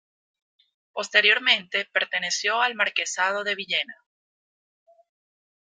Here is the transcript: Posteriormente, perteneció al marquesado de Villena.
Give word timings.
Posteriormente, 0.93 1.85
perteneció 1.93 2.59
al 2.63 2.73
marquesado 2.73 3.43
de 3.43 3.53
Villena. 3.53 3.97